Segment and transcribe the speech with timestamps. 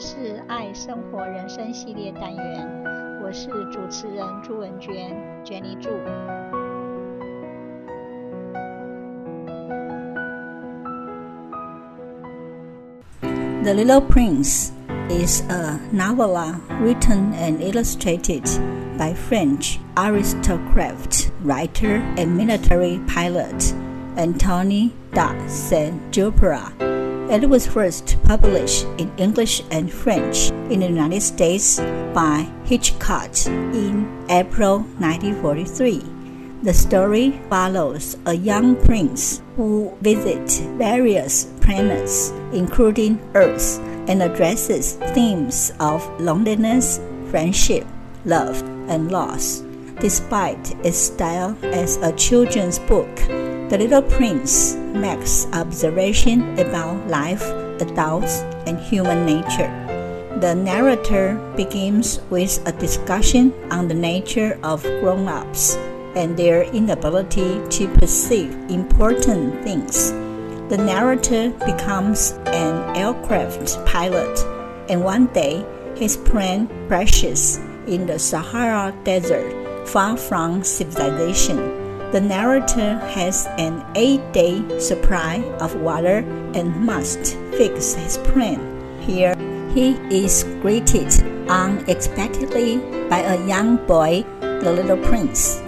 [0.00, 2.68] 是爱生活人生系列单元，
[3.22, 5.90] 我是主持人朱文娟，Jenny 朱。
[13.62, 14.70] The Little Prince
[15.08, 18.44] is a novella written and illustrated
[18.96, 23.74] by French aristocrat, writer, and military pilot
[24.16, 26.89] Anthony de Saint-Exupéry.
[27.31, 31.79] It was first published in English and French in the United States
[32.13, 36.03] by Hitchcock in April 1943.
[36.63, 45.71] The story follows a young prince who visits various planets, including Earth, and addresses themes
[45.79, 47.87] of loneliness, friendship,
[48.25, 49.63] love, and loss.
[50.01, 53.07] Despite its style as a children's book,
[53.71, 57.41] The Little Prince makes observation about life,
[57.79, 59.71] adults, and human nature.
[60.41, 65.77] The narrator begins with a discussion on the nature of grown ups
[66.19, 70.11] and their inability to perceive important things.
[70.67, 74.37] The narrator becomes an aircraft pilot,
[74.89, 75.63] and one day
[75.95, 77.55] his plane crashes
[77.87, 81.81] in the Sahara Desert, far from civilization.
[82.11, 88.59] The narrator has an eight day supply of water and must fix his plan.
[88.99, 89.33] Here,
[89.73, 91.07] he is greeted
[91.47, 95.61] unexpectedly by a young boy, the little prince.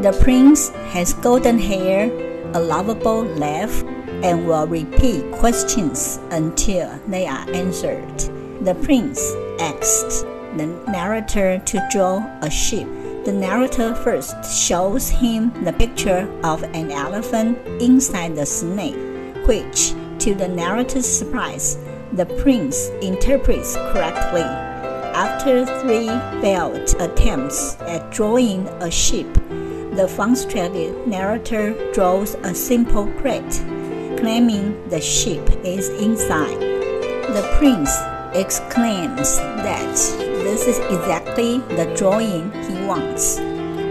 [0.00, 2.08] The prince has golden hair,
[2.54, 3.84] a lovable laugh,
[4.24, 8.18] and will repeat questions until they are answered.
[8.64, 9.20] The prince
[9.60, 10.22] asks
[10.56, 12.88] the narrator to draw a sheep.
[13.24, 18.96] The narrator first shows him the picture of an elephant inside the snake,
[19.46, 21.78] which, to the narrator's surprise,
[22.14, 24.42] the prince interprets correctly.
[25.14, 26.08] After three
[26.40, 29.32] failed attempts at drawing a sheep,
[29.92, 33.62] the frustrated narrator draws a simple crate,
[34.18, 36.58] claiming the sheep is inside.
[36.58, 37.94] The prince
[38.34, 43.38] exclaims that this is exactly the drawing he wants.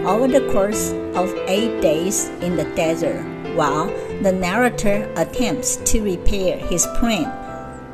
[0.06, 3.22] Over the course of eight days in the desert,
[3.54, 3.86] while
[4.22, 7.30] the narrator attempts to repair his plane,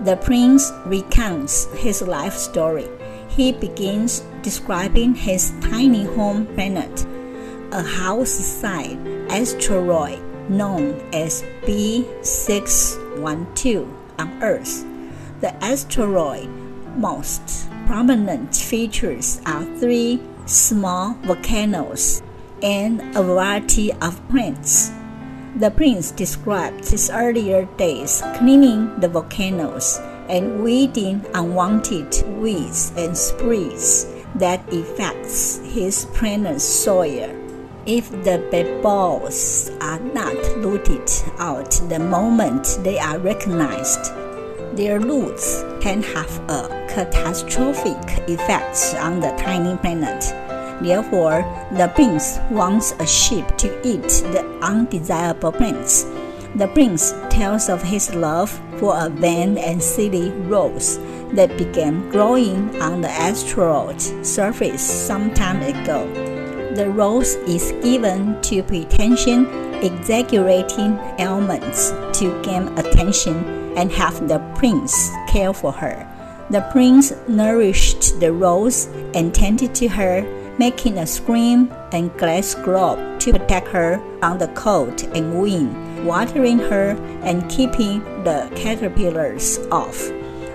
[0.05, 2.89] the prince recounts his life story.
[3.29, 7.07] He begins describing his tiny home planet
[7.73, 8.99] a house-sized
[9.31, 13.87] asteroid known as B612
[14.19, 14.85] on Earth.
[15.41, 16.49] The asteroid
[16.97, 22.23] most prominent features are three small volcanoes
[22.63, 24.93] and a variety of plants.
[25.57, 34.07] The prince described his earlier days cleaning the volcanoes and weeding unwanted weeds and sprees
[34.35, 37.35] that affects his planet's soil.
[37.87, 44.13] If the baobabs are not rooted out the moment they are recognized,
[44.79, 50.23] their roots can have a catastrophic effect on the tiny planet.
[50.81, 56.05] Therefore, the prince wants a sheep to eat the undesirable plants.
[56.55, 60.99] The prince tells of his love for a vain and silly rose
[61.35, 66.07] that began growing on the asteroid surface some time ago
[66.75, 69.47] the rose is given to pretension,
[69.83, 76.05] exaggerating elements to gain attention and have the prince care for her.
[76.51, 80.23] The prince nourished the rose and tended to her,
[80.59, 86.59] making a screen and glass globe to protect her from the cold and wind, watering
[86.59, 90.11] her and keeping the caterpillars off.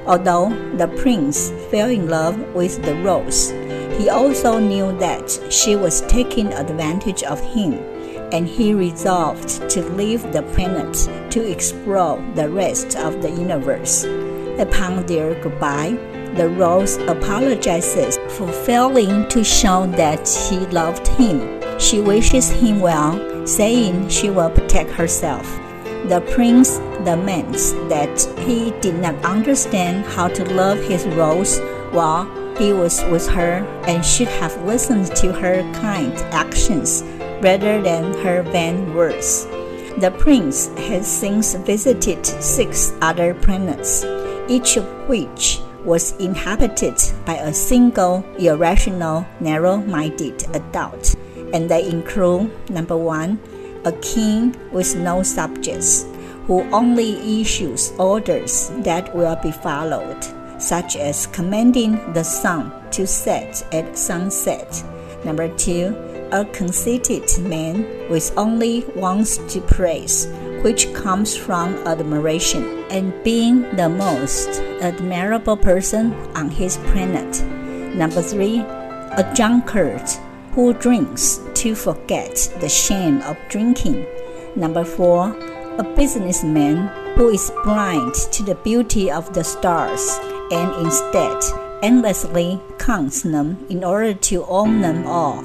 [0.05, 3.51] Although the prince fell in love with the rose,
[3.97, 7.79] he also knew that she was taking advantage of him,
[8.33, 14.05] and he resolved to leave the planet to explore the rest of the universe.
[14.57, 15.91] Upon their goodbye,
[16.35, 21.61] the rose apologizes for failing to show that she loved him.
[21.79, 25.45] She wishes him well, saying she will protect herself.
[26.07, 31.59] The prince laments that he did not understand how to love his rose
[31.91, 32.25] while
[32.57, 37.03] he was with her and should have listened to her kind actions
[37.43, 39.45] rather than her vain words.
[39.99, 44.03] The prince has since visited six other planets,
[44.47, 46.95] each of which was inhabited
[47.25, 51.13] by a single irrational, narrow minded adult,
[51.53, 53.37] and they include number one,
[53.85, 56.05] a king with no subjects,
[56.47, 60.23] who only issues orders that will be followed.
[60.63, 64.83] such as commanding the sun to set at sunset.
[65.25, 65.93] Number two,
[66.33, 70.27] a conceited man with only wants to praise,
[70.63, 74.49] which comes from admiration, and being the most
[74.81, 77.43] admirable person on his planet.
[77.95, 80.09] Number three, a drunkard
[80.53, 84.03] who drinks to forget the shame of drinking.
[84.55, 85.29] Number four,
[85.77, 90.19] a businessman who is blind to the beauty of the stars
[90.51, 91.37] and instead
[91.83, 95.43] endlessly counts them in order to own them all.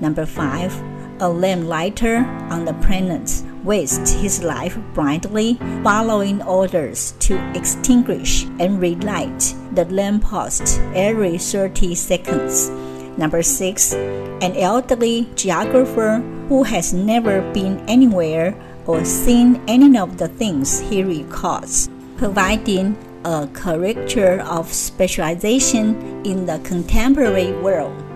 [0.00, 0.72] Number five,
[1.20, 2.18] a lamplighter
[2.50, 10.80] on the planet wastes his life blindly following orders to extinguish and relight the lamppost
[10.94, 12.70] every 30 seconds.
[13.18, 16.18] Number six, an elderly geographer
[16.48, 18.54] who has never been anywhere
[18.86, 26.60] or seen any of the things he records, providing a caricature of specialization in the
[26.60, 28.07] contemporary world.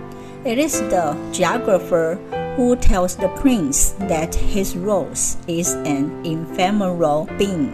[0.44, 2.16] It is the geographer
[2.56, 7.70] who tells the prince that his rose is an ephemeral being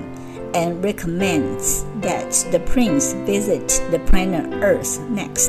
[0.53, 5.49] and recommends that the prince visit the planet Earth next.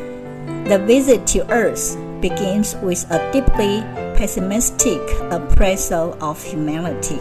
[0.69, 3.81] The visit to Earth begins with a deeply
[4.15, 7.19] pessimistic appraisal of humanity.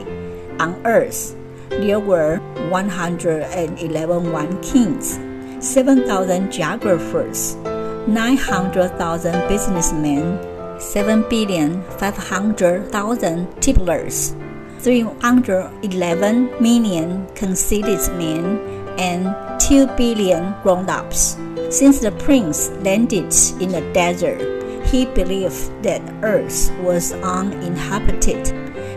[0.60, 1.34] On Earth,
[1.70, 2.38] there were
[2.70, 5.18] 111 one kings,
[5.58, 7.56] 7,000 geographers,
[8.08, 10.38] 900,000 businessmen,
[10.78, 14.34] 7,500,000 tipplers,
[14.78, 18.58] 311 million conceited men,
[18.98, 21.36] and 2 billion grown ups.
[21.68, 24.40] Since the prince landed in the desert,
[24.86, 28.54] he believed that Earth was uninhabited.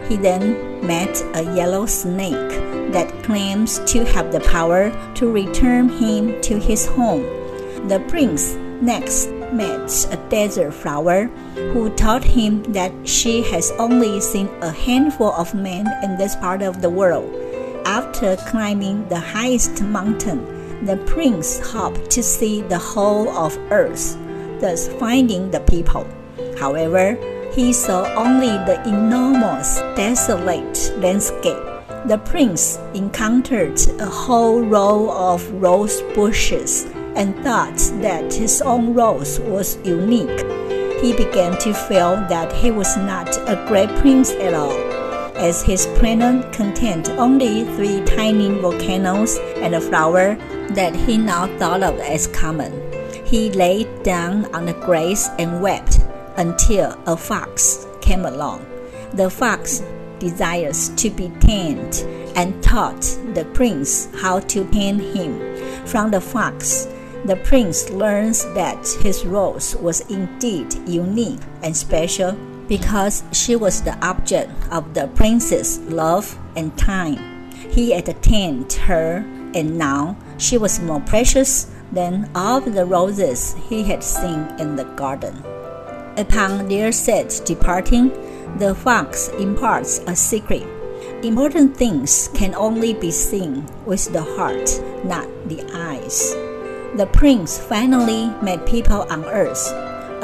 [0.07, 0.55] He then
[0.87, 2.61] met a yellow snake
[2.93, 7.25] that claims to have the power to return him to his home.
[7.89, 11.25] The prince next met a desert flower
[11.73, 16.61] who told him that she has only seen a handful of men in this part
[16.61, 17.29] of the world.
[17.85, 24.17] After climbing the highest mountain, the prince hoped to see the whole of earth,
[24.59, 26.07] thus finding the people.
[26.57, 27.17] However,
[27.53, 31.61] he saw only the enormous, desolate landscape.
[32.05, 39.39] The prince encountered a whole row of rose bushes and thought that his own rose
[39.39, 40.39] was unique.
[41.01, 44.77] He began to feel that he was not a great prince at all,
[45.35, 50.35] as his planet contained only three tiny volcanoes and a flower
[50.69, 52.71] that he now thought of as common.
[53.25, 55.99] He lay down on the grass and wept
[56.37, 58.65] until a fox came along.
[59.13, 59.83] The fox
[60.19, 62.05] desires to be tamed
[62.35, 63.01] and taught
[63.33, 65.85] the prince how to tame him.
[65.85, 66.87] From the fox,
[67.25, 72.33] the prince learns that his rose was indeed unique and special
[72.67, 77.51] because she was the object of the prince's love and time.
[77.51, 84.03] He entertained her, and now she was more precious than all the roses he had
[84.03, 85.43] seen in the garden.
[86.17, 88.09] Upon their set departing,
[88.57, 90.63] the fox imparts a secret.
[91.23, 96.35] Important things can only be seen with the heart, not the eyes.
[96.93, 99.65] The prince finally met people on earth.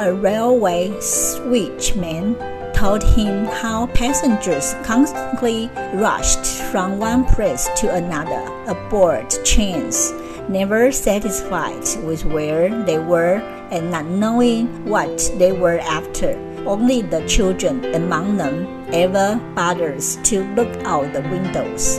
[0.00, 2.36] A railway switchman
[2.74, 10.12] told him how passengers constantly rushed from one place to another aboard trains,
[10.50, 16.36] never satisfied with where they were and not knowing what they were after.
[16.66, 21.98] Only the children among them ever bothers to look out the windows.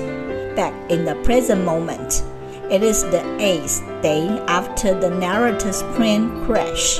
[0.55, 2.21] Back in the present moment,
[2.69, 6.99] it is the eighth day after the narrator's plane crash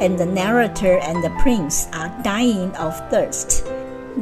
[0.00, 3.66] and the narrator and the prince are dying of thirst.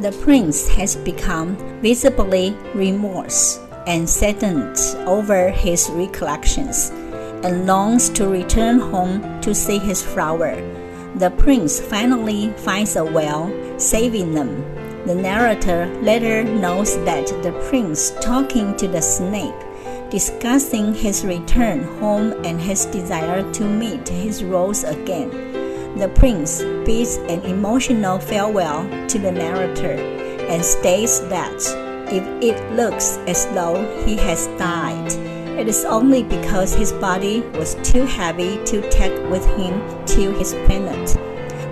[0.01, 4.77] The prince has become visibly remorse and saddened
[5.07, 6.89] over his recollections
[7.43, 10.55] and longs to return home to see his flower.
[11.15, 14.61] The prince finally finds a well, saving them.
[15.05, 19.55] The narrator later knows that the prince talking to the snake
[20.09, 25.29] discussing his return home and his desire to meet his rose again.
[25.97, 29.93] The prince bids an emotional farewell to the narrator
[30.49, 31.53] and states that
[32.11, 35.11] if it looks as though he has died,
[35.59, 40.53] it is only because his body was too heavy to take with him to his
[40.65, 41.09] planet.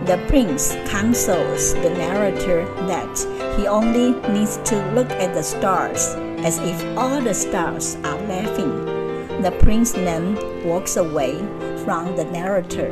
[0.05, 6.13] The prince counsels the narrator that he only needs to look at the stars
[6.45, 8.85] as if all the stars are laughing.
[9.41, 10.33] the prince then
[10.65, 11.37] walks away
[11.83, 12.89] from the narrator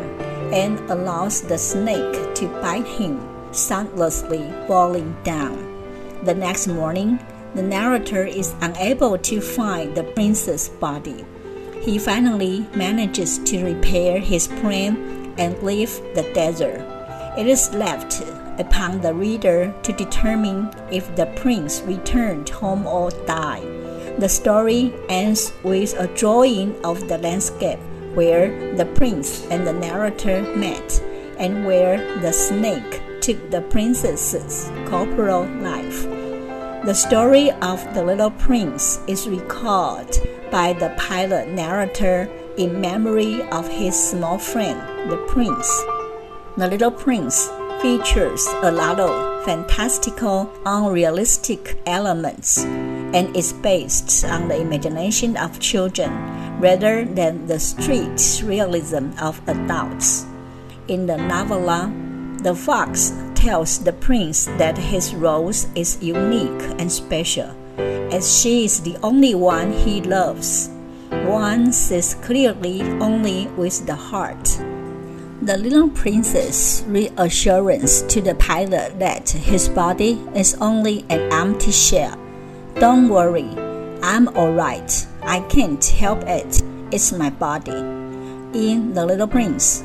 [0.53, 3.19] and allows the snake to bite him,
[3.51, 5.57] soundlessly falling down.
[6.24, 7.19] The next morning,
[7.55, 11.25] the narrator is unable to find the prince's body.
[11.81, 16.81] He finally manages to repair his plane and leave the desert.
[17.38, 18.12] It is left
[18.59, 23.75] upon the reader to determine if the prince returned home or died.
[24.19, 27.79] The story ends with a drawing of the landscape
[28.13, 31.01] where the prince and the narrator met
[31.38, 36.03] and where the snake took the princess's corporal life.
[36.85, 40.15] The story of the little prince is recalled
[40.51, 45.67] by the pilot narrator in memory of his small friend, the prince.
[46.55, 47.50] The little prince
[47.82, 56.12] features a lot of fantastical, unrealistic elements and is based on the imagination of children
[56.60, 60.25] rather than the strict realism of adults.
[60.88, 61.91] In the novella,
[62.44, 67.50] the fox tells the prince that his rose is unique and special,
[68.12, 70.70] as she is the only one he loves.
[71.25, 74.60] One sees clearly only with the heart.
[75.41, 82.17] The little prince's reassurance to the pilot that his body is only an empty shell.
[82.75, 83.49] Don't worry,
[84.01, 85.05] I'm alright.
[85.23, 86.63] I can't help it.
[86.91, 87.75] It's my body.
[87.75, 89.83] In The Little Prince,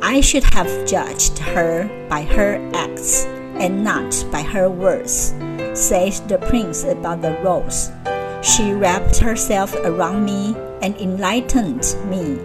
[0.00, 3.24] I should have judged her by her acts
[3.58, 5.34] and not by her words,
[5.74, 7.90] says the prince about the rose.
[8.40, 12.38] She wrapped herself around me and enlightened me.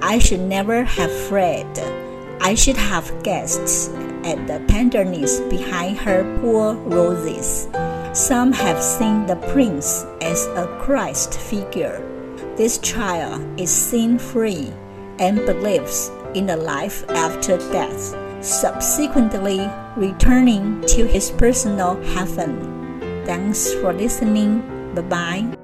[0.00, 2.03] I should never have fled.
[2.40, 3.90] I should have guessed
[4.24, 7.68] at the tenderness behind her poor roses.
[8.12, 12.00] Some have seen the prince as a Christ figure.
[12.56, 14.72] This child is sin free
[15.18, 18.14] and believes in a life after death,
[18.44, 23.24] subsequently returning to his personal heaven.
[23.24, 24.62] Thanks for listening.
[24.94, 25.63] Bye bye.